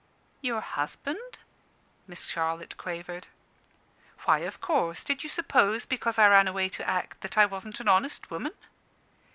"Your 0.41 0.61
husband?" 0.61 1.37
Miss 2.07 2.25
Charlotte 2.25 2.75
quavered. 2.75 3.27
"Why, 4.25 4.39
of 4.39 4.59
course. 4.59 5.03
Did 5.03 5.21
you 5.21 5.29
suppose, 5.29 5.85
because 5.85 6.17
I 6.17 6.27
ran 6.27 6.47
away 6.47 6.69
to 6.69 6.89
act, 6.89 7.21
that 7.21 7.37
I 7.37 7.45
wasn't 7.45 7.79
an 7.79 7.87
honest 7.87 8.31
woman?" 8.31 8.53